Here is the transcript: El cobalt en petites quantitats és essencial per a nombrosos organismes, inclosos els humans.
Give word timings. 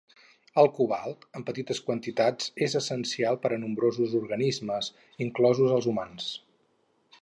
El 0.61 0.69
cobalt 0.77 1.27
en 1.39 1.45
petites 1.49 1.81
quantitats 1.89 2.49
és 2.69 2.77
essencial 2.81 3.39
per 3.45 3.53
a 3.53 3.61
nombrosos 3.67 4.19
organismes, 4.23 4.93
inclosos 5.29 5.79
els 5.81 5.91
humans. 5.95 6.37